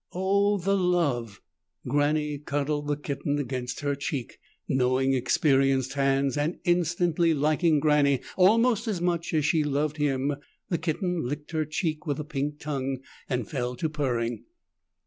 [0.13, 1.43] "Oh, the love!"
[1.87, 4.39] Granny cuddled the kitten against her cheek.
[4.67, 10.37] Knowing experienced hands and instantly liking Granny almost as much as she loved him,
[10.69, 14.45] the kitten licked her cheek with a pink tongue and fell to purring.